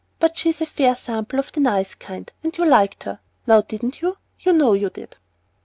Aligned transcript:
But 0.17 0.35
she's 0.35 0.59
a 0.61 0.65
fair 0.65 0.95
sample 0.95 1.37
of 1.37 1.51
the 1.51 1.59
nice 1.59 1.93
kind; 1.93 2.31
and 2.41 2.57
you 2.57 2.65
liked 2.65 3.03
her, 3.03 3.19
now 3.45 3.61
didn't 3.61 4.01
you? 4.01 4.17
you 4.39 4.51
know 4.51 4.73
you 4.73 4.89
did." 4.89 5.15